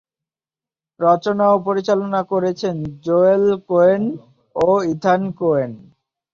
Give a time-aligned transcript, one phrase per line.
[0.99, 4.03] রচনা ও পরিচালনা করেছেন জোয়েল কোয়েন
[4.55, 5.71] ও ইথান কোয়েন।